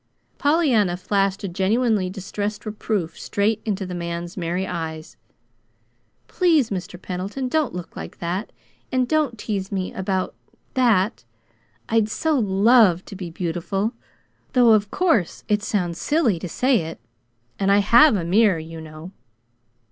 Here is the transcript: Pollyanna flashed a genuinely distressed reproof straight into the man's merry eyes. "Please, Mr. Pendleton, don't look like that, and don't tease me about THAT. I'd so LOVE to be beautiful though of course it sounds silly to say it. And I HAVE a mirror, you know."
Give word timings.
Pollyanna 0.39 0.97
flashed 0.97 1.43
a 1.43 1.47
genuinely 1.47 2.09
distressed 2.09 2.65
reproof 2.65 3.19
straight 3.19 3.61
into 3.65 3.85
the 3.85 3.93
man's 3.93 4.35
merry 4.35 4.65
eyes. 4.65 5.15
"Please, 6.27 6.71
Mr. 6.71 6.99
Pendleton, 6.99 7.47
don't 7.47 7.75
look 7.75 7.95
like 7.95 8.17
that, 8.17 8.51
and 8.91 9.07
don't 9.07 9.37
tease 9.37 9.71
me 9.71 9.93
about 9.93 10.33
THAT. 10.73 11.23
I'd 11.87 12.09
so 12.09 12.39
LOVE 12.39 13.05
to 13.05 13.15
be 13.15 13.29
beautiful 13.29 13.93
though 14.53 14.71
of 14.71 14.89
course 14.89 15.43
it 15.47 15.61
sounds 15.61 15.99
silly 15.99 16.39
to 16.39 16.49
say 16.49 16.77
it. 16.77 16.99
And 17.59 17.71
I 17.71 17.77
HAVE 17.77 18.15
a 18.15 18.23
mirror, 18.25 18.57
you 18.57 18.81
know." 18.81 19.11